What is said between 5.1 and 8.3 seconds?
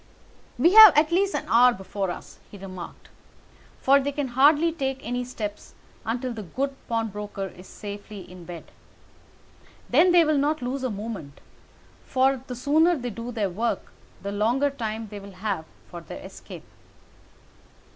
steps until the good pawnbroker is safely